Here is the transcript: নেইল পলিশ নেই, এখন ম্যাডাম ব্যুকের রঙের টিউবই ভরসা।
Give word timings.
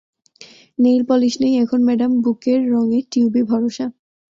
নেইল 0.79 1.01
পলিশ 1.09 1.33
নেই, 1.41 1.53
এখন 1.63 1.79
ম্যাডাম 1.87 2.11
ব্যুকের 2.23 2.59
রঙের 2.73 3.03
টিউবই 3.11 3.43
ভরসা। 3.51 3.85